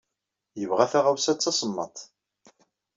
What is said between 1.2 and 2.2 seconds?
d tasemmaḍt.